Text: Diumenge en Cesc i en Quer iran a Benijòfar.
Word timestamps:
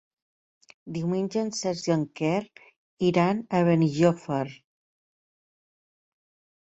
Diumenge 0.95 1.41
en 1.47 1.51
Cesc 1.57 1.89
i 1.89 1.93
en 1.97 2.07
Quer 2.21 2.39
iran 3.09 3.43
a 3.59 3.63
Benijòfar. 3.71 4.43